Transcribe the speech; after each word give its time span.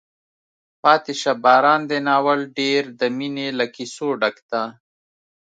پاتې 0.83 1.13
شه 1.21 1.31
باران 1.43 1.81
دی 1.89 1.99
ناول 2.07 2.39
ډېر 2.59 2.83
د 2.99 3.01
مینې 3.17 3.47
له 3.59 3.65
کیسو 3.75 4.07
ډک 4.21 4.37
ده. 4.51 4.63